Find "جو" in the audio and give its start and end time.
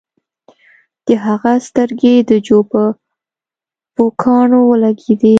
2.45-2.59